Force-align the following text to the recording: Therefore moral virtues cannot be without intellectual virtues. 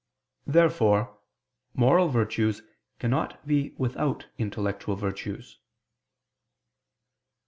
Therefore 0.47 1.19
moral 1.75 2.07
virtues 2.07 2.63
cannot 2.97 3.45
be 3.45 3.75
without 3.77 4.25
intellectual 4.39 4.95
virtues. 4.95 5.59